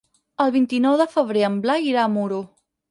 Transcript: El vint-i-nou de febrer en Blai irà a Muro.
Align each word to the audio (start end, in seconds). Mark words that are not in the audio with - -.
El 0.45 0.53
vint-i-nou 0.55 0.97
de 1.03 1.07
febrer 1.13 1.47
en 1.51 1.61
Blai 1.67 1.89
irà 1.93 2.05
a 2.09 2.13
Muro. 2.19 2.45